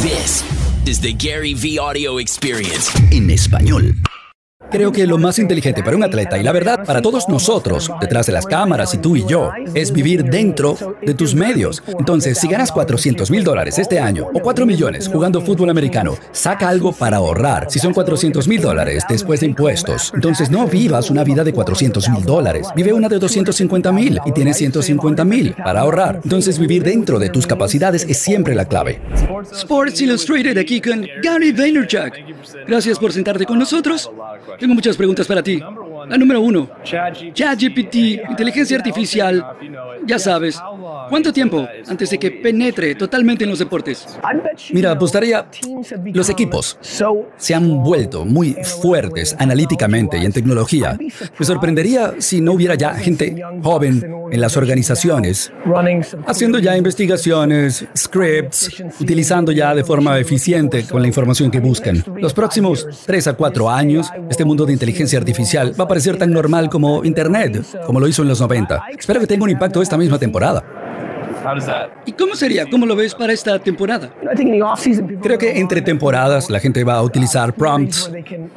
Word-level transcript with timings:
This 0.00 0.42
is 0.88 0.98
the 1.00 1.12
Gary 1.12 1.52
V 1.52 1.78
Audio 1.78 2.16
Experience. 2.16 2.90
en 3.12 3.28
español. 3.28 4.09
Creo 4.70 4.92
que 4.92 5.04
lo 5.04 5.18
más 5.18 5.40
inteligente 5.40 5.82
para 5.82 5.96
un 5.96 6.04
atleta 6.04 6.38
y 6.38 6.44
la 6.44 6.52
verdad 6.52 6.84
para 6.86 7.02
todos 7.02 7.28
nosotros, 7.28 7.90
detrás 8.00 8.26
de 8.26 8.32
las 8.32 8.46
cámaras 8.46 8.94
y 8.94 8.98
tú 8.98 9.16
y 9.16 9.26
yo, 9.26 9.50
es 9.74 9.90
vivir 9.90 10.22
dentro 10.22 10.76
de 11.02 11.12
tus 11.12 11.34
medios. 11.34 11.82
Entonces, 11.98 12.38
si 12.38 12.46
ganas 12.46 12.70
400 12.70 13.32
mil 13.32 13.42
dólares 13.42 13.80
este 13.80 13.98
año 13.98 14.28
o 14.32 14.38
4 14.38 14.66
millones 14.66 15.08
jugando 15.08 15.40
fútbol 15.40 15.70
americano, 15.70 16.16
saca 16.30 16.68
algo 16.68 16.92
para 16.92 17.16
ahorrar. 17.16 17.66
Si 17.68 17.80
son 17.80 17.92
400 17.92 18.46
mil 18.46 18.60
dólares 18.60 19.02
después 19.08 19.40
de 19.40 19.46
impuestos, 19.46 20.12
entonces 20.14 20.50
no 20.50 20.68
vivas 20.68 21.10
una 21.10 21.24
vida 21.24 21.42
de 21.42 21.52
400 21.52 22.08
mil 22.10 22.24
dólares. 22.24 22.68
Vive 22.76 22.92
una 22.92 23.08
de 23.08 23.18
250 23.18 23.90
mil 23.90 24.20
y 24.24 24.30
tienes 24.30 24.56
150 24.58 25.24
mil 25.24 25.52
para 25.54 25.80
ahorrar. 25.80 26.20
Entonces, 26.22 26.60
vivir 26.60 26.84
dentro 26.84 27.18
de 27.18 27.30
tus 27.30 27.44
capacidades 27.44 28.06
es 28.08 28.18
siempre 28.18 28.54
la 28.54 28.66
clave. 28.66 29.00
Sports 29.52 30.00
Illustrated 30.00 30.56
aquí 30.58 30.80
con 30.80 31.08
Gary 31.24 31.50
Vaynerchuk. 31.50 32.12
Gracias 32.68 33.00
por 33.00 33.12
sentarte 33.12 33.46
con 33.46 33.58
nosotros. 33.58 34.08
Tengo 34.58 34.74
muchas 34.74 34.96
preguntas 34.96 35.26
para 35.26 35.42
ti. 35.42 35.60
La 36.08 36.16
número 36.16 36.40
uno, 36.40 36.68
ChatGPT, 36.82 37.94
inteligencia 38.30 38.76
artificial, 38.76 39.56
ya 40.06 40.18
sabes. 40.18 40.60
¿Cuánto 41.08 41.32
tiempo 41.32 41.66
antes 41.86 42.10
de 42.10 42.18
que 42.18 42.30
penetre 42.30 42.94
totalmente 42.94 43.44
en 43.44 43.50
los 43.50 43.58
deportes? 43.58 44.06
Mira, 44.72 44.92
apostaría, 44.92 45.46
los 46.12 46.28
equipos 46.28 46.78
se 47.36 47.54
han 47.54 47.82
vuelto 47.82 48.24
muy 48.24 48.54
fuertes 48.62 49.34
analíticamente 49.38 50.18
y 50.18 50.24
en 50.24 50.32
tecnología. 50.32 50.98
Me 51.38 51.46
sorprendería 51.46 52.14
si 52.18 52.40
no 52.40 52.52
hubiera 52.52 52.74
ya 52.74 52.94
gente 52.94 53.42
joven 53.62 54.02
en 54.30 54.40
las 54.40 54.56
organizaciones 54.56 55.52
haciendo 56.26 56.58
ya 56.58 56.76
investigaciones, 56.76 57.86
scripts, 57.96 58.82
utilizando 59.00 59.52
ya 59.52 59.74
de 59.74 59.84
forma 59.84 60.18
eficiente 60.18 60.84
con 60.84 61.02
la 61.02 61.08
información 61.08 61.50
que 61.50 61.60
buscan. 61.60 62.04
Los 62.16 62.32
próximos 62.32 62.86
3 63.06 63.28
a 63.28 63.32
4 63.34 63.70
años, 63.70 64.08
este 64.28 64.44
mundo 64.44 64.66
de 64.66 64.72
inteligencia 64.72 65.18
artificial 65.18 65.78
va 65.78 65.84
a 65.84 65.88
parecer 65.88 66.18
tan 66.18 66.32
normal 66.32 66.68
como 66.68 67.04
Internet, 67.04 67.64
como 67.86 68.00
lo 68.00 68.08
hizo 68.08 68.22
en 68.22 68.28
los 68.28 68.40
90. 68.40 68.84
Espero 68.98 69.20
que 69.20 69.26
tenga 69.26 69.44
un 69.44 69.50
impacto 69.50 69.82
esta 69.82 69.96
misma 69.96 70.18
temporada. 70.18 70.64
¿Y 72.06 72.12
cómo 72.12 72.34
sería? 72.34 72.68
¿Cómo 72.68 72.86
lo 72.86 72.96
ves 72.96 73.14
para 73.14 73.32
esta 73.32 73.58
temporada? 73.58 74.10
Creo 75.22 75.38
que 75.38 75.58
entre 75.58 75.82
temporadas 75.82 76.50
la 76.50 76.60
gente 76.60 76.84
va 76.84 76.94
a 76.94 77.02
utilizar 77.02 77.52
prompts 77.54 78.10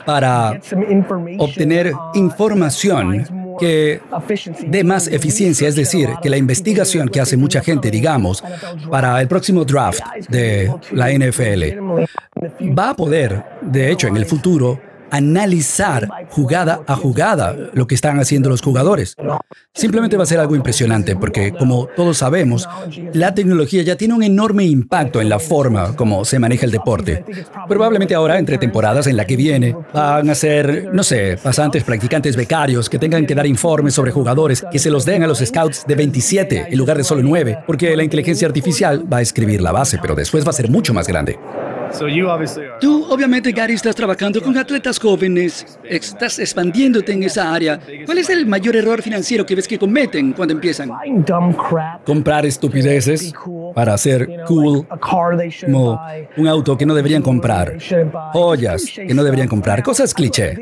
para 0.05 0.59
obtener 1.39 1.93
información 2.13 3.25
que 3.59 4.01
dé 4.67 4.83
más 4.83 5.07
eficiencia, 5.07 5.67
es 5.67 5.75
decir, 5.75 6.09
que 6.21 6.29
la 6.29 6.37
investigación 6.37 7.07
que 7.09 7.19
hace 7.19 7.37
mucha 7.37 7.61
gente, 7.61 7.91
digamos, 7.91 8.43
para 8.89 9.21
el 9.21 9.27
próximo 9.27 9.63
draft 9.63 10.01
de 10.29 10.73
la 10.91 11.11
NFL, 11.11 11.79
va 12.77 12.89
a 12.89 12.95
poder, 12.95 13.43
de 13.61 13.91
hecho, 13.91 14.07
en 14.07 14.17
el 14.17 14.25
futuro, 14.25 14.79
analizar 15.11 16.09
jugada 16.29 16.81
a 16.87 16.95
jugada 16.95 17.55
lo 17.73 17.87
que 17.87 17.95
están 17.95 18.19
haciendo 18.19 18.49
los 18.49 18.61
jugadores. 18.61 19.15
Simplemente 19.73 20.17
va 20.17 20.23
a 20.23 20.27
ser 20.27 20.39
algo 20.39 20.55
impresionante 20.55 21.15
porque, 21.15 21.51
como 21.51 21.87
todos 21.95 22.17
sabemos, 22.17 22.67
la 23.13 23.33
tecnología 23.33 23.83
ya 23.83 23.95
tiene 23.95 24.13
un 24.13 24.23
enorme 24.23 24.65
impacto 24.65 25.21
en 25.21 25.29
la 25.29 25.39
forma 25.39 25.95
como 25.95 26.25
se 26.25 26.39
maneja 26.39 26.65
el 26.65 26.71
deporte. 26.71 27.23
Probablemente 27.67 28.15
ahora, 28.15 28.37
entre 28.39 28.57
temporadas 28.57 29.07
en 29.07 29.17
la 29.17 29.25
que 29.25 29.35
viene, 29.35 29.75
van 29.93 30.29
a 30.29 30.35
ser, 30.35 30.89
no 30.93 31.03
sé, 31.03 31.37
pasantes, 31.41 31.83
practicantes, 31.83 32.35
becarios 32.35 32.89
que 32.89 32.99
tengan 32.99 33.25
que 33.25 33.35
dar 33.35 33.45
informes 33.45 33.93
sobre 33.93 34.11
jugadores 34.11 34.63
que 34.71 34.79
se 34.79 34.89
los 34.89 35.05
den 35.05 35.23
a 35.23 35.27
los 35.27 35.39
scouts 35.39 35.85
de 35.87 35.95
27 35.95 36.67
en 36.69 36.77
lugar 36.77 36.97
de 36.97 37.03
solo 37.03 37.21
9, 37.23 37.59
porque 37.65 37.95
la 37.95 38.03
inteligencia 38.03 38.47
artificial 38.47 39.11
va 39.11 39.17
a 39.17 39.21
escribir 39.21 39.61
la 39.61 39.71
base, 39.71 39.99
pero 40.01 40.15
después 40.15 40.45
va 40.45 40.49
a 40.49 40.53
ser 40.53 40.69
mucho 40.69 40.93
más 40.93 41.07
grande. 41.07 41.37
Tú, 42.79 43.05
obviamente, 43.09 43.51
Gary, 43.51 43.73
estás 43.73 43.95
trabajando 43.95 44.41
con 44.41 44.57
atletas 44.57 44.99
jóvenes, 44.99 45.77
estás 45.83 46.39
expandiéndote 46.39 47.11
en 47.11 47.23
esa 47.23 47.53
área. 47.53 47.79
¿Cuál 48.05 48.17
es 48.17 48.29
el 48.29 48.45
mayor 48.45 48.75
error 48.75 49.01
financiero 49.01 49.45
que 49.45 49.55
ves 49.55 49.67
que 49.67 49.77
cometen 49.77 50.33
cuando 50.33 50.53
empiezan? 50.53 50.91
Comprar 52.05 52.45
estupideces 52.45 53.33
para 53.73 53.97
ser 53.97 54.43
cool, 54.47 54.87
como 55.65 55.99
un 56.37 56.47
auto 56.47 56.77
que 56.77 56.85
no 56.85 56.93
deberían 56.95 57.21
comprar, 57.21 57.77
joyas 58.33 58.85
que 58.95 59.13
no 59.13 59.23
deberían 59.23 59.47
comprar, 59.47 59.83
cosas 59.83 60.13
cliché. 60.13 60.57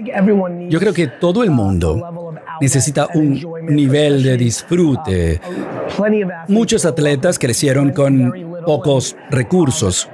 Yo 0.70 0.80
creo 0.80 0.94
que 0.94 1.08
todo 1.08 1.44
el 1.44 1.52
mundo 1.52 2.36
necesita 2.60 3.08
un 3.14 3.42
nivel 3.70 4.24
de 4.24 4.38
disfrute. 4.38 5.42
Muchos 6.48 6.86
atletas 6.86 7.40
crecieron 7.40 7.92
con 7.92 8.51
pocos 8.66 9.16
recursos 9.30 10.10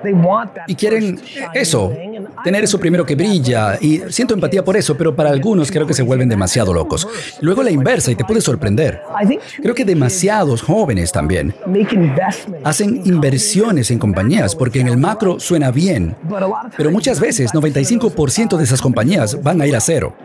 y 0.68 0.76
quieren 0.76 1.20
eso, 1.54 1.94
tener 2.44 2.64
eso 2.64 2.80
primero 2.80 3.06
que 3.06 3.16
brilla 3.16 3.78
y 3.80 4.02
siento 4.10 4.34
empatía 4.34 4.64
por 4.64 4.78
eso, 4.78 4.96
pero 4.98 5.16
para 5.16 5.30
algunos 5.30 5.72
creo 5.72 5.88
que 5.88 5.94
se 5.94 6.04
vuelven 6.04 6.30
demasiado 6.30 6.74
locos. 6.74 7.08
Luego 7.42 7.64
la 7.64 7.72
inversa 7.72 8.12
y 8.12 8.16
te 8.16 8.26
puede 8.26 8.42
sorprender. 8.42 9.02
Creo 9.62 9.76
que 9.76 9.86
demasiados 9.86 10.62
jóvenes 10.62 11.12
también 11.12 11.54
hacen 12.64 13.02
inversiones 13.06 13.92
en 13.92 14.00
compañías 14.00 14.56
porque 14.56 14.80
en 14.80 14.88
el 14.88 14.98
macro 14.98 15.40
suena 15.40 15.72
bien, 15.72 16.16
pero 16.76 16.92
muchas 16.92 17.20
veces 17.20 17.54
95% 17.54 18.58
de 18.58 18.64
esas 18.64 18.82
compañías 18.82 19.42
van 19.42 19.62
a 19.62 19.68
ir 19.68 19.76
a 19.76 19.80
cero. 19.80 20.16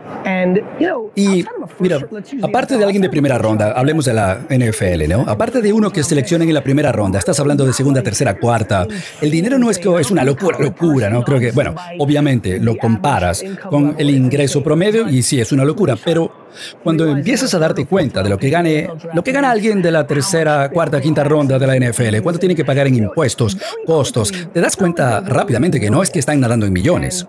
Y 1.15 1.45
mira, 1.79 1.99
aparte 2.41 2.77
de 2.77 2.83
alguien 2.83 3.01
de 3.01 3.09
primera 3.09 3.37
ronda, 3.37 3.71
hablemos 3.71 4.05
de 4.05 4.13
la 4.13 4.39
NFL, 4.49 5.09
¿no? 5.09 5.21
Aparte 5.27 5.61
de 5.61 5.73
uno 5.73 5.91
que 5.91 6.03
seleccionen 6.03 6.47
en 6.47 6.53
la 6.53 6.63
primera 6.63 6.91
ronda, 6.91 7.19
estás 7.19 7.39
hablando 7.39 7.65
de 7.65 7.73
segunda, 7.73 8.01
tercera, 8.01 8.37
cuarta. 8.37 8.87
El 9.21 9.31
dinero 9.31 9.57
no 9.57 9.69
es 9.69 9.79
que 9.79 9.89
es 9.99 10.11
una 10.11 10.23
locura, 10.23 10.57
locura, 10.59 11.09
¿no? 11.09 11.23
Creo 11.23 11.39
que, 11.39 11.51
bueno, 11.51 11.75
obviamente 11.99 12.59
lo 12.59 12.77
comparas 12.77 13.43
con 13.69 13.95
el 13.97 14.09
ingreso 14.09 14.63
promedio 14.63 15.07
y 15.09 15.21
sí 15.21 15.39
es 15.39 15.51
una 15.51 15.65
locura, 15.65 15.95
pero 16.03 16.43
cuando 16.83 17.07
empiezas 17.07 17.53
a 17.53 17.59
darte 17.59 17.85
cuenta 17.85 18.23
de 18.23 18.29
lo 18.29 18.37
que 18.37 18.49
gane, 18.49 18.87
lo 19.13 19.23
que 19.23 19.31
gana 19.31 19.51
alguien 19.51 19.81
de 19.81 19.91
la 19.91 20.05
tercera, 20.05 20.69
cuarta, 20.69 21.01
quinta 21.01 21.23
ronda 21.23 21.57
de 21.57 21.67
la 21.67 21.75
NFL, 21.75 22.21
cuánto 22.21 22.39
tiene 22.39 22.55
que 22.55 22.65
pagar 22.65 22.87
en 22.87 22.95
impuestos, 22.95 23.57
costos, 23.85 24.31
te 24.53 24.61
das 24.61 24.75
cuenta 24.75 25.21
rápidamente 25.21 25.79
que 25.79 25.89
no 25.89 26.03
es 26.03 26.09
que 26.09 26.19
están 26.19 26.39
nadando 26.39 26.65
en 26.65 26.73
millones. 26.73 27.25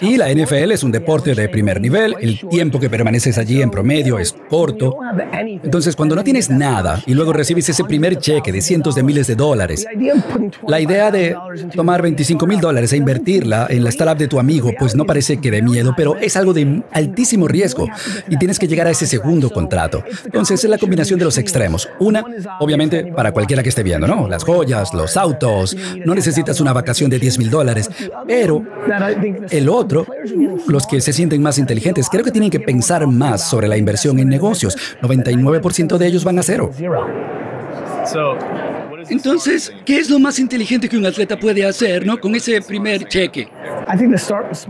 Y 0.00 0.16
la 0.16 0.32
NFL 0.32 0.72
es 0.72 0.82
un 0.82 0.92
deporte 0.92 1.34
de 1.34 1.48
primer 1.48 1.80
nivel, 1.80 1.93
el 1.94 2.40
tiempo 2.48 2.80
que 2.80 2.90
permaneces 2.90 3.38
allí 3.38 3.62
en 3.62 3.70
promedio 3.70 4.18
es 4.18 4.34
corto. 4.48 4.98
Entonces, 5.62 5.96
cuando 5.96 6.16
no 6.16 6.24
tienes 6.24 6.50
nada 6.50 7.02
y 7.06 7.14
luego 7.14 7.32
recibes 7.32 7.68
ese 7.68 7.84
primer 7.84 8.18
cheque 8.18 8.52
de 8.52 8.60
cientos 8.60 8.94
de 8.94 9.02
miles 9.02 9.26
de 9.26 9.36
dólares, 9.36 9.86
la 10.66 10.80
idea 10.80 11.10
de 11.10 11.36
tomar 11.74 12.02
25 12.02 12.46
mil 12.46 12.60
dólares 12.60 12.92
e 12.92 12.96
invertirla 12.96 13.66
en 13.70 13.84
la 13.84 13.90
startup 13.90 14.18
de 14.18 14.28
tu 14.28 14.38
amigo, 14.38 14.70
pues 14.78 14.94
no 14.94 15.04
parece 15.04 15.40
que 15.40 15.50
dé 15.50 15.62
miedo, 15.62 15.94
pero 15.96 16.16
es 16.16 16.36
algo 16.36 16.52
de 16.52 16.82
altísimo 16.92 17.48
riesgo 17.48 17.88
y 18.28 18.36
tienes 18.36 18.58
que 18.58 18.68
llegar 18.68 18.86
a 18.86 18.90
ese 18.90 19.06
segundo 19.06 19.50
contrato. 19.50 20.02
Entonces, 20.24 20.62
es 20.64 20.70
la 20.70 20.78
combinación 20.78 21.18
de 21.18 21.24
los 21.24 21.38
extremos. 21.38 21.88
Una, 21.98 22.24
obviamente, 22.60 23.04
para 23.06 23.32
cualquiera 23.32 23.62
que 23.62 23.68
esté 23.68 23.82
viendo, 23.82 24.06
¿no? 24.06 24.28
Las 24.28 24.44
joyas, 24.44 24.92
los 24.94 25.16
autos, 25.16 25.76
no 26.04 26.14
necesitas 26.14 26.60
una 26.60 26.72
vacación 26.72 27.10
de 27.10 27.18
10 27.18 27.38
mil 27.38 27.50
dólares, 27.50 27.90
pero 28.26 28.64
el 29.50 29.68
otro, 29.68 30.06
los 30.66 30.86
que 30.86 31.00
se 31.00 31.12
sienten 31.12 31.42
más 31.42 31.58
inteligentes, 31.74 32.08
creo 32.08 32.24
que 32.24 32.30
tienen 32.30 32.50
que 32.50 32.60
pensar 32.60 33.06
más 33.06 33.48
sobre 33.48 33.66
la 33.66 33.76
inversión 33.76 34.18
en 34.18 34.28
negocios. 34.28 34.76
99% 35.02 35.96
de 35.98 36.06
ellos 36.06 36.22
van 36.24 36.38
a 36.38 36.42
cero. 36.42 36.70
Entonces, 39.10 39.72
¿qué 39.84 39.98
es 39.98 40.08
lo 40.08 40.18
más 40.18 40.38
inteligente 40.38 40.88
que 40.88 40.96
un 40.96 41.04
atleta 41.04 41.38
puede 41.38 41.66
hacer, 41.66 42.06
¿no? 42.06 42.18
Con 42.18 42.34
ese 42.34 42.60
primer 42.62 43.06
cheque. 43.08 43.48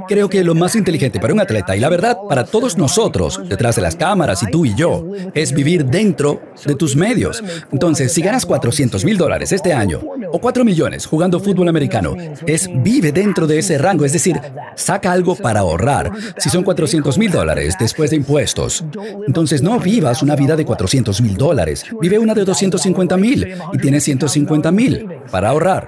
Creo 0.08 0.28
que 0.28 0.42
lo 0.42 0.54
más 0.54 0.74
inteligente 0.74 1.20
para 1.20 1.32
un 1.32 1.40
atleta 1.40 1.76
y 1.76 1.80
la 1.80 1.88
verdad 1.88 2.16
para 2.28 2.44
todos 2.44 2.76
nosotros, 2.76 3.40
detrás 3.48 3.76
de 3.76 3.82
las 3.82 3.94
cámaras 3.94 4.42
y 4.42 4.50
tú 4.50 4.64
y 4.64 4.74
yo, 4.74 5.04
es 5.34 5.52
vivir 5.52 5.84
dentro 5.84 6.42
de 6.64 6.74
tus 6.74 6.96
medios. 6.96 7.42
Entonces, 7.70 8.12
si 8.12 8.22
ganas 8.22 8.44
400 8.44 9.04
mil 9.04 9.16
dólares 9.16 9.52
este 9.52 9.72
año 9.72 10.00
o 10.34 10.40
4 10.40 10.64
millones 10.64 11.06
jugando 11.06 11.38
fútbol 11.38 11.68
americano, 11.68 12.16
es 12.44 12.68
vive 12.82 13.12
dentro 13.12 13.46
de 13.46 13.60
ese 13.60 13.78
rango, 13.78 14.04
es 14.04 14.12
decir, 14.12 14.36
saca 14.74 15.12
algo 15.12 15.36
para 15.36 15.60
ahorrar. 15.60 16.10
Si 16.38 16.50
son 16.50 16.64
400 16.64 17.16
mil 17.18 17.30
dólares 17.30 17.76
después 17.78 18.10
de 18.10 18.16
impuestos, 18.16 18.84
entonces 19.28 19.62
no 19.62 19.78
vivas 19.78 20.22
una 20.22 20.34
vida 20.34 20.56
de 20.56 20.64
400 20.64 21.20
mil 21.20 21.36
dólares, 21.36 21.84
vive 22.00 22.18
una 22.18 22.34
de 22.34 22.44
250 22.44 23.16
mil 23.16 23.54
y 23.72 23.78
tienes 23.78 24.02
150 24.02 24.72
mil 24.72 25.06
para 25.30 25.50
ahorrar. 25.50 25.86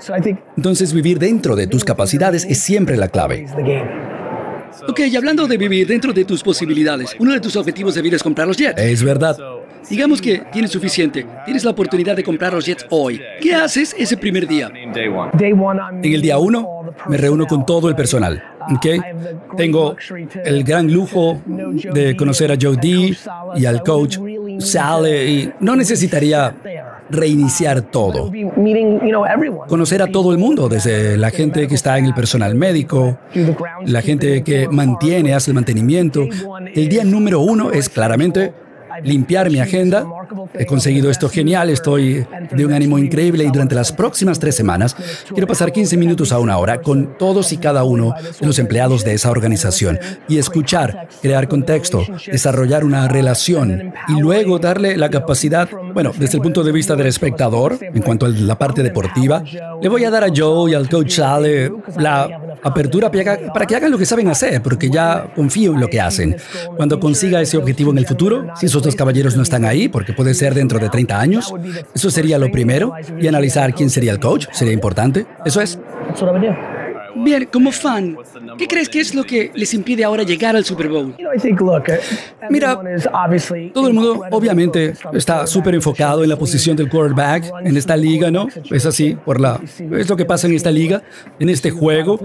Entonces 0.57 0.93
vivir 0.93 1.19
dentro 1.19 1.57
de 1.57 1.67
tus 1.67 1.85
capacidades 1.85 2.45
es 2.49 2.59
siempre 2.59 2.97
la 2.97 3.09
clave. 3.09 3.47
Ok, 4.89 5.01
y 5.01 5.17
hablando 5.17 5.49
de 5.49 5.57
vivir 5.57 5.89
dentro 5.89 6.13
de 6.13 6.25
tus 6.25 6.45
posibilidades, 6.45 7.17
uno 7.19 7.33
de 7.33 7.41
tus 7.41 7.57
objetivos 7.57 7.97
de 7.97 8.03
vida 8.03 8.15
es 8.15 8.23
comprar 8.23 8.47
los 8.47 8.57
jets. 8.57 8.81
Es 8.81 9.03
verdad. 9.03 9.37
Digamos 9.89 10.21
que 10.21 10.43
tienes 10.53 10.71
suficiente, 10.71 11.27
tienes 11.45 11.65
la 11.65 11.71
oportunidad 11.71 12.17
de 12.17 12.25
comprar 12.25 12.53
los 12.53 12.67
jets 12.67 12.87
hoy. 12.91 13.21
¿Qué 13.41 13.55
haces 13.55 13.95
ese 13.99 14.17
primer 14.17 14.47
día? 14.47 14.71
En 14.75 16.13
el 16.13 16.23
día 16.23 16.39
uno 16.39 16.93
me 17.09 17.17
reúno 17.17 17.47
con 17.47 17.65
todo 17.65 17.89
el 17.89 17.95
personal. 17.95 18.43
Tengo 19.57 19.97
el 20.45 20.65
gran 20.65 20.93
lujo 20.93 21.41
de 21.47 22.17
conocer 22.17 22.51
a 22.51 22.57
Joe 22.61 22.77
D 22.77 23.17
y 23.57 23.67
al 23.67 23.83
coach 23.83 24.19
Sale 24.59 25.27
y 25.31 25.53
no 25.61 25.77
necesitaría 25.77 26.55
reiniciar 27.11 27.83
todo. 27.83 28.33
Conocer 29.69 30.03
a 30.03 30.07
todo 30.07 30.33
el 30.33 30.39
mundo, 30.39 30.69
desde 30.69 31.17
la 31.17 31.31
gente 31.31 31.69
que 31.69 31.75
está 31.75 31.99
en 31.99 32.07
el 32.07 32.15
personal 32.15 32.55
médico, 32.55 33.19
la 33.85 34.03
gente 34.03 34.43
que 34.43 34.69
mantiene, 34.69 35.35
hace 35.35 35.51
el 35.51 35.55
mantenimiento. 35.55 36.27
El 36.75 36.89
día 36.89 37.05
número 37.05 37.41
uno 37.41 37.71
es 37.71 37.89
claramente 37.89 38.53
limpiar 39.03 39.51
mi 39.51 39.61
agenda. 39.61 40.05
He 40.55 40.67
conseguido 40.67 41.11
esto 41.11 41.29
genial, 41.29 41.71
estoy 41.71 42.27
de 42.51 42.67
un 42.67 42.73
ánimo 42.73 42.99
increíble 42.99 43.45
y 43.45 43.49
durante 43.49 43.75
las 43.75 43.93
próximas 43.93 44.39
tres 44.39 44.55
semanas 44.55 44.97
quiero 45.29 45.47
pasar 45.47 45.73
15 45.73 45.97
minutos 45.97 46.33
a 46.33 46.39
una 46.39 46.59
hora 46.59 46.81
con 46.81 47.19
todos 47.19 47.53
y 47.53 47.59
cada 47.59 47.85
uno 47.85 48.15
de 48.41 48.47
los 48.47 48.59
empleados 48.59 49.05
de 49.05 49.15
esa 49.15 49.31
organización 49.31 49.99
y 50.29 50.39
escuchar, 50.39 51.09
crear 51.23 51.49
contexto, 51.49 52.05
desarrollar 52.27 52.85
una 52.85 53.09
relación 53.09 53.93
y 54.09 54.21
luego 54.21 54.59
darle 54.59 54.97
la 54.97 55.11
capacidad, 55.11 55.69
bueno, 55.93 56.13
desde 56.17 56.37
el 56.37 56.43
punto 56.43 56.63
de 56.63 56.73
vista 56.73 56.95
del 56.95 57.07
espectador, 57.07 57.79
en 57.81 58.03
cuanto 58.03 58.27
a 58.27 58.29
la 58.29 58.59
parte 58.59 58.83
deportiva, 58.83 59.43
le 59.81 59.89
voy 59.89 60.05
a 60.05 60.11
dar 60.11 60.25
a 60.25 60.29
Joe 60.35 60.71
y 60.71 60.75
al 60.75 60.89
coach 60.89 61.17
Sale 61.17 61.73
la 61.99 62.59
apertura 62.63 63.11
para 63.11 63.67
que 63.67 63.77
hagan 63.77 63.91
lo 63.91 63.99
que 63.99 64.07
saben 64.07 64.29
hacer, 64.29 64.63
porque 64.63 64.91
ya 64.91 65.33
confío 65.35 65.73
en 65.73 65.81
lo 65.81 65.89
que 65.89 66.01
hacen. 66.01 66.37
Cuando 66.77 67.01
consiga 67.01 67.41
ese 67.41 67.57
objetivo 67.57 67.91
en 67.91 67.99
el 67.99 68.07
futuro, 68.07 68.47
si 68.57 68.67
esos 68.67 68.83
dos 68.83 68.95
caballeros 68.95 69.37
no 69.37 69.43
están 69.43 69.65
ahí, 69.65 69.89
porque 69.89 70.15
puede 70.17 70.35
ser 70.35 70.55
dentro 70.55 70.79
de 70.79 70.89
30 70.89 71.21
años, 71.21 71.55
eso 71.95 72.11
sería 72.11 72.39
lo 72.39 72.51
primero, 72.51 72.93
y 73.21 73.27
analizar 73.27 73.75
quién 73.75 73.91
sería 73.91 74.13
el 74.13 74.21
coach, 74.21 74.47
sería 74.53 74.73
importante. 74.73 75.27
Eso 75.45 75.61
es. 75.61 75.79
Bien, 77.25 77.49
como 77.53 77.73
fan, 77.73 78.17
¿qué 78.59 78.67
crees 78.67 78.89
que 78.89 79.01
es 79.01 79.15
lo 79.15 79.25
que 79.25 79.51
les 79.55 79.73
impide 79.75 80.05
ahora 80.05 80.23
llegar 80.23 80.57
al 80.57 80.65
Super 80.65 80.89
Bowl? 80.89 81.15
Mira, 82.51 82.81
todo 83.73 83.89
el 83.89 83.95
mundo 83.95 84.23
obviamente 84.31 84.95
está 85.13 85.47
súper 85.47 85.75
enfocado 85.75 86.23
en 86.23 86.29
la 86.29 86.37
posición 86.37 86.77
del 86.77 86.89
quarterback 86.89 87.53
en 87.65 87.77
esta 87.77 87.97
liga, 87.97 88.31
¿no? 88.31 88.49
Es 88.71 88.87
así, 88.87 89.17
por 89.25 89.41
la, 89.41 89.61
es 89.93 90.09
lo 90.09 90.17
que 90.17 90.25
pasa 90.25 90.47
en 90.47 90.55
esta 90.55 90.71
liga, 90.71 91.03
en 91.39 91.49
este 91.49 91.71
juego. 91.71 92.19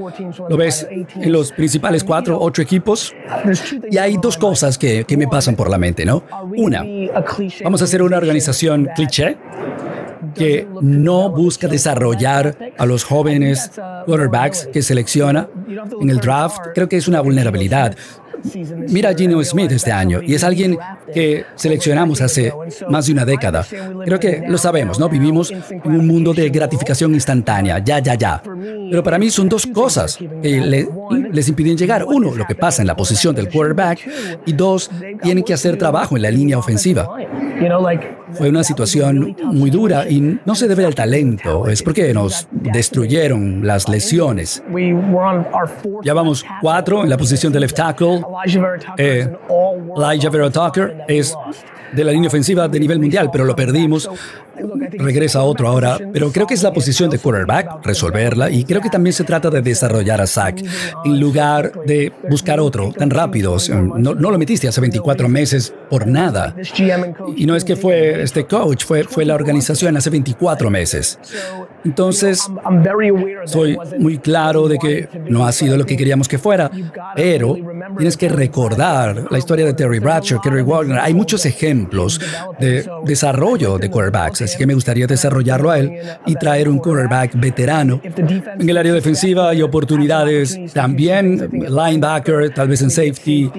Lo 0.50 0.58
ves 0.58 0.88
en 0.90 1.32
los 1.32 1.52
principales 1.52 2.04
cuatro, 2.04 2.38
ocho 2.40 2.62
equipos. 2.62 3.14
Y 3.90 3.98
hay 3.98 4.18
dos 4.22 4.38
cosas 4.38 4.78
que, 4.78 5.06
que 5.06 5.18
me 5.18 5.28
pasan 5.28 5.56
por 5.56 5.70
la 5.70 5.78
mente, 5.78 6.06
¿no? 6.06 6.24
Una, 6.56 6.84
vamos 7.64 7.82
a 7.82 7.86
hacer 7.86 8.02
una 8.02 8.18
organización 8.18 8.90
cliché 8.96 9.38
que 10.36 10.68
no 10.82 11.30
busca 11.30 11.68
desarrollar 11.68 12.58
a 12.78 12.86
los 12.86 13.04
jóvenes 13.04 13.72
quarterbacks 14.06 14.68
que 14.72 14.82
selecciona 14.82 15.48
en 16.00 16.10
el 16.10 16.20
draft, 16.20 16.60
creo 16.74 16.88
que 16.88 16.98
es 16.98 17.08
una 17.08 17.22
vulnerabilidad. 17.22 17.96
Mira 18.90 19.10
a 19.10 19.14
Gino 19.14 19.44
Smith 19.44 19.72
este 19.72 19.92
año 19.92 20.22
y 20.22 20.34
es 20.34 20.44
alguien 20.44 20.78
que 21.14 21.46
seleccionamos 21.56 22.22
hace 22.22 22.54
más 22.90 23.06
de 23.06 23.14
una 23.14 23.26
década. 23.26 23.66
Creo 24.06 24.20
que 24.20 24.44
lo 24.48 24.58
sabemos, 24.58 25.00
¿no? 25.00 25.10
Vivimos 25.10 25.52
en 25.52 25.82
un 25.92 26.08
mundo 26.08 26.34
de 26.34 26.50
gratificación 26.50 27.14
instantánea, 27.14 27.80
ya, 27.80 28.00
ya, 28.00 28.16
ya. 28.16 28.42
Pero 28.92 29.04
para 29.04 29.18
mí 29.18 29.30
son 29.30 29.48
dos 29.48 29.66
cosas 29.66 30.18
que 30.18 30.86
les 31.32 31.48
impiden 31.48 31.78
llegar. 31.78 32.04
Uno, 32.06 32.36
lo 32.36 32.46
que 32.46 32.56
pasa 32.56 32.82
en 32.82 32.88
la 32.88 32.96
posición 32.96 33.34
del 33.34 33.50
quarterback 33.50 34.00
y 34.46 34.52
dos, 34.52 34.92
tienen 35.24 35.46
que 35.46 35.54
hacer 35.54 35.78
trabajo 35.78 36.18
en 36.18 36.24
la 36.24 36.30
línea 36.30 36.58
ofensiva. 36.58 37.10
Fue 38.34 38.50
una 38.50 38.66
situación 38.66 39.36
muy 39.46 39.70
dura 39.70 40.10
y 40.10 40.40
no 40.46 40.56
se 40.56 40.68
debe 40.68 40.86
al 40.86 40.94
talento, 40.94 41.70
es 41.70 41.82
porque 41.82 42.14
nos 42.14 42.48
destruyeron 42.52 43.66
las 43.66 43.88
lesiones. 43.88 44.62
Ya 46.04 46.14
vamos 46.14 46.44
cuatro 46.62 47.04
en 47.04 47.10
la 47.10 47.18
posición 47.18 47.54
de 47.54 47.62
left 47.62 47.76
tackle. 47.78 48.22
Elijah 48.98 50.30
Vera 50.30 50.50
Tucker 50.50 51.06
es 51.08 51.34
de 51.94 52.04
la 52.04 52.12
línea 52.12 52.28
ofensiva 52.28 52.68
de 52.68 52.80
nivel 52.80 53.00
mundial, 53.00 53.30
pero 53.32 53.46
lo 53.46 53.56
perdimos 53.56 54.10
regresa 54.98 55.44
otro 55.44 55.68
ahora, 55.68 55.98
pero 56.12 56.32
creo 56.32 56.48
que 56.48 56.54
es 56.54 56.64
la 56.64 56.74
posición 56.74 57.10
de 57.10 57.20
quarterback, 57.20 57.86
resolverla, 57.86 58.50
y 58.50 58.64
creo 58.64 58.82
que 58.82 58.90
también 58.90 59.14
se 59.14 59.24
trata 59.24 59.50
de 59.50 59.62
desarrollar 59.62 60.22
a 60.22 60.28
Zach 60.28 60.62
en 61.06 61.20
lugar 61.20 61.72
de 61.86 62.12
buscar 62.30 62.60
otro 62.60 62.92
tan 62.92 63.10
rápido. 63.10 63.58
No, 63.70 64.14
no, 64.16 64.32
lo 64.32 64.38
metiste 64.38 64.68
hace 64.68 64.82
24 64.82 65.28
meses 65.30 65.74
por 65.90 66.08
nada. 66.08 66.56
Y 67.36 67.46
no 67.46 67.56
es 67.56 67.64
que 67.64 67.76
fue 67.76 68.22
este 68.22 68.46
coach, 68.46 68.86
fue, 68.86 69.04
fue 69.04 69.26
la 69.26 69.36
organización 69.36 69.98
hace 69.98 70.10
24 70.10 70.70
meses. 70.70 71.20
Entonces, 71.84 72.48
soy 73.46 73.78
muy 74.00 74.18
claro 74.20 74.68
de 74.68 74.78
que 74.78 75.10
no 75.30 75.46
ha 75.46 75.52
sido 75.52 75.78
lo 75.78 75.86
que 75.86 75.98
queríamos 75.98 76.28
que 76.28 76.38
fuera, 76.38 76.70
pero 77.16 77.56
tienes 77.98 78.18
que 78.18 78.30
recordar 78.30 79.26
la 79.30 79.38
historia 79.38 79.66
de 79.66 79.74
Terry 79.74 80.00
Bradshaw, 80.00 80.42
Kerry 80.42 80.62
Wagner. 80.62 81.00
Hay 81.00 81.14
muchos 81.14 81.46
ejemplos 81.46 82.20
de 82.60 82.90
desarrollo 83.06 83.78
de 83.78 83.90
quarterbacks 83.90 84.42
así 84.42 84.58
que 84.58 84.66
me 84.66 84.74
gustaría 84.74 85.08
desarrollarlo 85.08 85.72
a 85.72 85.80
él 85.80 86.00
y 86.26 86.36
traer 86.36 86.70
un 86.70 86.80
quarterback 86.80 87.34
veterano. 87.36 88.02
En 88.04 88.70
el 88.70 88.78
área 88.78 88.94
defensiva 88.94 89.50
hay 89.50 89.62
oportunidades 89.62 90.58
también, 90.74 91.50
linebacker, 91.52 92.54
tal 92.54 92.68
vez 92.68 92.82
en 92.82 92.90
safety, 92.90 93.52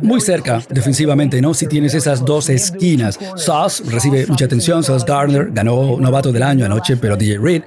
muy 0.00 0.20
cerca 0.20 0.62
defensivamente, 0.68 1.40
¿no? 1.40 1.54
Si 1.54 1.66
tienes 1.66 1.94
esas 1.94 2.24
dos 2.24 2.48
esquinas. 2.48 3.18
Sauce 3.36 3.82
recibe 3.90 4.26
mucha 4.26 4.44
atención, 4.44 4.82
Sauce 4.82 5.04
Gardner 5.06 5.50
ganó 5.52 5.96
novato 5.98 6.32
del 6.32 6.42
año 6.42 6.64
anoche, 6.66 6.96
pero 6.96 7.16
DJ 7.16 7.38
Reed 7.38 7.62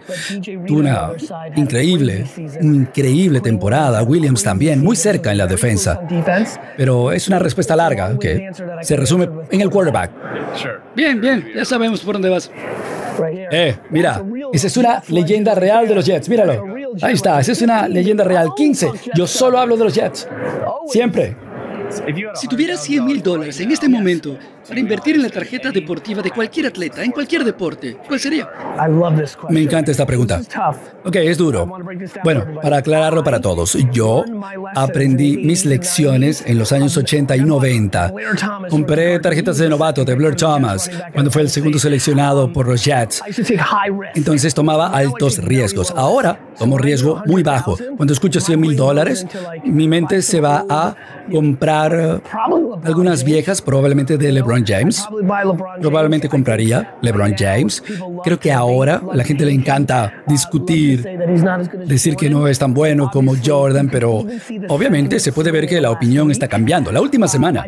tuvo 0.68 0.80
una 0.80 1.12
increíble, 1.56 2.26
increíble 2.62 3.42
temporada. 3.42 4.04
Williams 4.04 4.44
también, 4.44 4.84
muy 4.84 4.96
cerca 4.96 5.32
en 5.32 5.38
la 5.38 5.48
defensa. 5.48 6.00
Pero 6.78 7.12
es 7.12 7.28
una 7.28 7.40
respuesta 7.40 7.76
larga 7.76 8.18
que 8.20 8.50
se 8.82 8.96
resume 8.96 9.30
en 9.52 9.62
el 9.62 9.70
quarterback. 9.70 10.12
Bien, 10.96 11.20
bien, 11.20 11.48
ya 11.56 11.66
sabemos 11.66 12.02
por 12.02 12.14
dónde 12.14 12.30
vas. 12.30 12.52
Eh, 13.52 13.76
mira, 13.90 14.24
esa 14.54 14.68
es 14.68 14.78
una 14.78 15.04
leyenda 15.10 15.56
real 15.56 15.88
de 15.88 15.96
los 15.96 16.06
Jets, 16.06 16.30
míralo. 16.30 16.64
Ahí 17.02 17.14
está, 17.14 17.40
esa 17.40 17.52
es 17.52 17.62
una 17.62 17.88
leyenda 17.88 18.24
real. 18.24 18.50
15. 18.56 18.92
Yo 19.16 19.28
solo 19.28 19.60
hablo 19.60 19.78
de 19.78 19.84
los 19.84 19.94
Jets. 19.94 20.28
Siempre. 20.88 21.36
Si 22.36 22.48
tuvieras 22.48 22.84
100 22.84 23.06
mil 23.06 23.22
dólares 23.24 23.60
en 23.60 23.72
este 23.72 23.90
momento 23.90 24.38
para 24.70 24.80
invertir 24.80 25.16
en 25.16 25.24
la 25.24 25.30
tarjeta 25.30 25.72
deportiva 25.72 26.22
de 26.22 26.30
cualquier 26.30 26.68
atleta, 26.68 27.04
en 27.04 27.12
cualquier 27.12 27.44
deporte, 27.44 27.98
¿cuál 28.08 28.20
sería? 28.20 28.48
Me 29.50 29.62
encanta 29.62 29.92
esta 29.92 30.06
pregunta. 30.06 30.42
Ok, 31.04 31.16
es 31.16 31.38
duro. 31.38 31.68
Bueno, 32.24 32.46
para 32.62 32.78
aclararlo 32.78 33.24
para 33.24 33.42
todos, 33.42 33.76
yo 33.92 34.24
aprendí 34.76 35.38
mis 35.38 35.66
lecciones 35.66 36.44
en 36.46 36.60
los 36.60 36.72
años 36.72 36.96
80 36.96 37.36
y 37.36 37.42
90. 37.42 38.14
Compré 38.70 39.20
tarjetas 39.20 39.58
de 39.58 39.70
novato 39.70 40.06
de 40.06 40.14
Blair 40.14 40.36
Thomas 40.36 40.90
cuando 41.14 41.32
fue 41.32 41.42
el 41.42 41.50
segundo 41.50 41.80
seleccionado 41.80 42.54
por 42.54 42.68
los 42.68 42.84
Jets. 42.86 43.24
Entonces 44.14 44.54
tomaba 44.54 44.88
altos 44.88 45.40
riesgos. 45.40 45.92
Ahora 45.96 46.40
tomo 46.60 46.78
riesgo 46.78 47.24
muy 47.26 47.42
bajo. 47.42 47.76
Cuando 47.98 48.14
escucho 48.14 48.40
100 48.40 48.60
mil 48.60 48.76
dólares, 48.76 49.26
mi 49.66 49.88
mente 49.88 50.22
se 50.22 50.40
va 50.40 50.66
a 50.70 50.96
comprar 51.32 52.22
algunas 52.84 53.24
viejas, 53.24 53.62
probablemente 53.62 54.18
de 54.18 54.32
LeBron 54.32 54.59
James. 54.66 55.06
Probablemente 55.82 56.30
compraría 56.30 56.96
LeBron 57.02 57.36
James. 57.38 57.84
Creo 58.24 58.40
que 58.40 58.52
ahora 58.52 59.02
a 59.12 59.16
la 59.16 59.24
gente 59.24 59.46
le 59.46 59.52
encanta 59.52 60.24
discutir, 60.28 61.04
decir 61.86 62.16
que 62.16 62.30
no 62.30 62.48
es 62.48 62.60
tan 62.60 62.74
bueno 62.74 63.10
como 63.12 63.34
Jordan, 63.44 63.90
pero 63.92 64.26
obviamente 64.68 65.20
se 65.20 65.32
puede 65.32 65.52
ver 65.52 65.68
que 65.68 65.82
la 65.82 65.92
opinión 65.92 66.32
está 66.32 66.48
cambiando. 66.48 66.92
La 66.92 67.02
última 67.02 67.28
semana, 67.28 67.66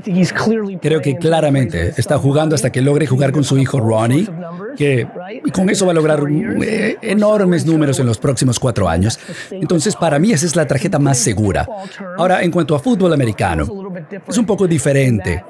creo 0.81 1.01
que 1.01 1.17
claramente 1.17 1.93
está 1.97 2.17
jugando 2.17 2.55
hasta 2.55 2.71
que 2.71 2.81
logre 2.81 3.07
jugar 3.07 3.31
con 3.31 3.43
su 3.43 3.57
hijo 3.57 3.79
Ronnie, 3.79 4.27
que 4.75 5.07
con 5.53 5.69
eso 5.69 5.85
va 5.85 5.91
a 5.91 5.95
lograr 5.95 6.21
eh, 6.63 6.97
enormes 7.01 7.65
números 7.65 7.99
en 7.99 8.05
los 8.05 8.17
próximos 8.17 8.59
cuatro 8.59 8.87
años. 8.87 9.19
Entonces, 9.49 9.95
para 9.95 10.19
mí 10.19 10.31
esa 10.31 10.45
es 10.45 10.55
la 10.55 10.67
tarjeta 10.67 10.99
más 10.99 11.17
segura. 11.17 11.67
Ahora, 12.17 12.43
en 12.43 12.51
cuanto 12.51 12.75
a 12.75 12.79
fútbol 12.79 13.13
americano, 13.13 13.67
es 14.27 14.37
un 14.37 14.45
poco 14.45 14.67
diferente, 14.67 15.43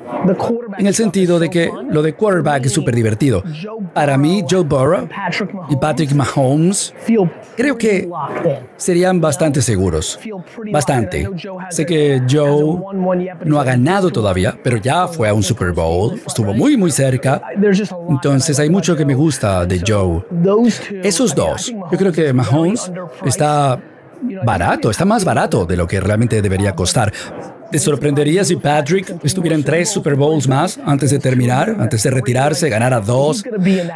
en 0.78 0.88
el 0.88 0.96
sentido 0.96 1.40
de 1.40 1.50
que 1.50 1.72
lo 1.90 2.02
de 2.02 2.14
quarterback 2.14 2.66
es 2.66 2.74
súper 2.74 2.96
divertido. 2.96 3.44
Para 3.94 4.18
mí, 4.18 4.44
Joe 4.50 4.64
Burrow 4.64 5.08
y 5.70 5.76
Patrick 5.76 6.14
Mahomes 6.14 6.94
creo 7.56 7.78
que 7.78 8.10
serían 8.78 9.20
bastante 9.20 9.62
seguros. 9.62 10.20
Bastante. 10.72 11.30
Sé 11.70 11.86
que 11.86 12.22
Joe 12.30 12.80
no 13.46 13.60
ha 13.60 13.64
ganado 13.64 14.10
todavía, 14.10 14.58
pero 14.64 14.78
ya 14.78 15.08
fue 15.08 15.28
a 15.30 15.34
un 15.34 15.44
Super 15.44 15.72
Bowl, 15.72 16.20
estuvo 16.26 16.54
muy, 16.54 16.78
muy 16.78 16.92
cerca. 16.92 17.42
Entonces 18.10 18.60
hay 18.60 18.70
mucho 18.70 18.96
que 18.96 19.06
me 19.06 19.16
gusta 19.16 19.66
de 19.66 19.82
Joe. 19.86 20.24
Esos 21.04 21.36
dos, 21.36 21.68
yo 21.68 21.98
creo 21.98 22.12
que 22.12 22.34
Mahomes 22.34 22.92
está 23.26 23.80
barato, 24.46 24.92
está 24.92 25.06
más 25.06 25.26
barato 25.26 25.66
de 25.66 25.76
lo 25.76 25.88
que 25.88 26.00
realmente 26.00 26.42
debería 26.42 26.76
costar. 26.76 27.12
¿Te 27.72 27.80
sorprendería 27.80 28.44
si 28.44 28.58
Patrick 28.58 29.16
estuviera 29.24 29.56
en 29.56 29.64
tres 29.64 29.90
Super 29.90 30.16
Bowls 30.16 30.46
más 30.46 30.78
antes 30.86 31.10
de 31.10 31.20
terminar, 31.20 31.78
antes 31.80 32.04
de 32.04 32.12
retirarse, 32.12 32.68
ganara 32.68 33.00
dos? 33.00 33.46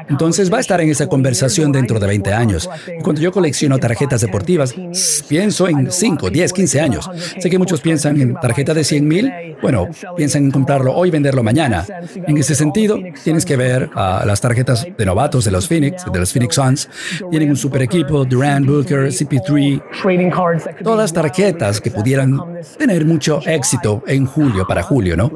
Entonces 0.09 0.51
va 0.51 0.57
a 0.57 0.61
estar 0.61 0.79
en 0.79 0.89
esa 0.89 1.07
conversación 1.07 1.73
dentro 1.73 1.99
de 1.99 2.07
20 2.07 2.31
años. 2.31 2.69
cuando 3.03 3.21
yo 3.21 3.33
colecciono 3.33 3.77
tarjetas 3.77 4.21
deportivas, 4.21 4.73
pienso 5.27 5.67
en 5.67 5.91
5, 5.91 6.29
10, 6.29 6.53
15 6.53 6.79
años. 6.79 7.09
Sé 7.37 7.49
que 7.49 7.57
muchos 7.57 7.81
piensan 7.81 8.21
en 8.21 8.35
tarjeta 8.35 8.73
de 8.73 8.85
100 8.85 9.07
mil. 9.07 9.33
Bueno, 9.61 9.89
piensan 10.15 10.45
en 10.45 10.51
comprarlo 10.51 10.93
hoy 10.93 11.09
y 11.09 11.11
venderlo 11.11 11.43
mañana. 11.43 11.85
En 12.27 12.37
ese 12.37 12.55
sentido, 12.55 12.97
tienes 13.25 13.43
que 13.45 13.57
ver 13.57 13.89
a 13.93 14.23
las 14.25 14.39
tarjetas 14.39 14.87
de 14.97 15.05
novatos 15.05 15.43
de 15.43 15.51
los 15.51 15.67
Phoenix, 15.67 16.05
de 16.09 16.19
los 16.19 16.31
Phoenix 16.31 16.55
Suns. 16.55 16.89
Tienen 17.29 17.49
un 17.49 17.57
super 17.57 17.81
equipo, 17.81 18.23
Durant, 18.23 18.65
Booker, 18.65 19.07
CP3. 19.09 20.81
Todas 20.81 21.11
tarjetas 21.11 21.81
que 21.81 21.91
pudieran 21.91 22.39
tener 22.77 23.03
mucho 23.03 23.41
éxito 23.45 23.64
éxito 23.65 24.03
en 24.05 24.27
julio 24.27 24.67
para 24.67 24.83
julio, 24.83 25.17
¿no? 25.17 25.31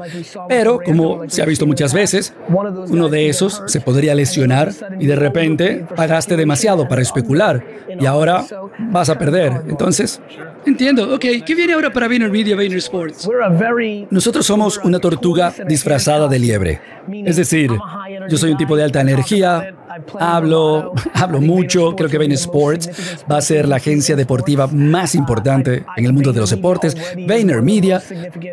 Pero 0.48 0.78
como 0.84 1.28
se 1.28 1.42
ha 1.42 1.46
visto 1.46 1.66
muchas 1.66 1.92
veces, 1.92 2.32
uno 2.48 3.08
de 3.08 3.28
esos 3.28 3.62
se 3.66 3.80
podría 3.80 4.14
lesionar 4.14 4.70
y 5.00 5.06
de 5.06 5.16
repente 5.16 5.84
pagaste 5.96 6.36
demasiado 6.36 6.86
para 6.86 7.02
especular 7.02 7.64
y 7.98 8.06
ahora 8.06 8.44
vas 8.78 9.08
a 9.10 9.18
perder. 9.18 9.62
Entonces, 9.68 10.20
entiendo. 10.64 11.12
Ok, 11.14 11.24
¿qué 11.44 11.54
viene 11.56 11.72
ahora 11.72 11.92
para 11.92 12.06
VaynerMedia, 12.06 12.54
Vayner 12.54 12.78
Sports? 12.78 13.28
Nosotros 14.10 14.46
somos 14.46 14.80
una 14.84 15.00
tortuga 15.00 15.52
disfrazada 15.66 16.28
de 16.28 16.38
liebre. 16.38 16.80
Es 17.24 17.36
decir, 17.36 17.72
yo 18.30 18.38
soy 18.38 18.52
un 18.52 18.56
tipo 18.56 18.76
de 18.76 18.84
alta 18.84 19.00
energía, 19.00 19.74
hablo, 20.18 20.92
hablo 21.14 21.40
mucho, 21.40 21.94
creo 21.96 22.08
que 22.08 22.18
Vayner 22.18 22.38
Sports 22.38 22.90
va 23.30 23.38
a 23.38 23.42
ser 23.42 23.66
la 23.68 23.76
agencia 23.76 24.16
deportiva 24.16 24.66
más 24.68 25.14
importante 25.14 25.84
en 25.96 26.06
el 26.06 26.12
mundo 26.12 26.32
de 26.32 26.40
los 26.40 26.50
deportes. 26.50 26.96
Vayner 27.26 27.62
Media 27.62 28.02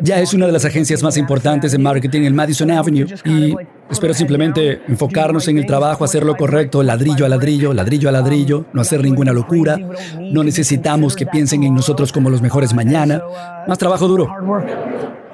ya 0.02 0.20
es 0.20 0.34
una 0.34 0.46
de 0.46 0.52
las 0.52 0.64
agencias 0.64 1.02
más 1.02 1.16
importantes 1.16 1.72
de 1.72 1.78
marketing 1.78 2.22
en 2.22 2.34
Madison 2.34 2.70
Avenue 2.70 3.06
y 3.24 3.54
espero 3.90 4.14
simplemente 4.14 4.82
enfocarnos 4.88 5.48
en 5.48 5.58
el 5.58 5.66
trabajo, 5.66 6.04
hacer 6.04 6.24
lo 6.24 6.36
correcto, 6.36 6.82
ladrillo 6.82 7.24
a 7.24 7.28
ladrillo, 7.28 7.72
ladrillo 7.72 8.08
a 8.08 8.12
ladrillo, 8.12 8.66
no 8.72 8.80
hacer 8.80 9.02
ninguna 9.02 9.32
locura. 9.32 9.78
No 10.20 10.42
necesitamos 10.42 11.14
que 11.14 11.26
piensen 11.26 11.62
en 11.62 11.74
nosotros 11.74 12.12
como 12.12 12.30
los 12.30 12.42
mejores 12.42 12.74
mañana. 12.74 13.22
Más 13.66 13.78
trabajo 13.78 14.08
duro. 14.08 14.28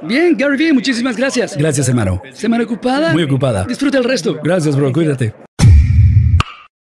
Bien, 0.06 0.36
Gary 0.36 0.56
Vee, 0.56 0.72
muchísimas 0.72 1.16
gracias. 1.16 1.56
Gracias, 1.56 1.88
hermano. 1.88 2.22
¿Semana 2.32 2.64
ocupada? 2.64 3.12
Muy 3.12 3.22
ocupada. 3.22 3.64
Disfruta 3.64 3.98
el 3.98 4.04
resto. 4.04 4.38
Gracias, 4.42 4.76
bro. 4.76 4.92
Cuídate. 4.92 5.34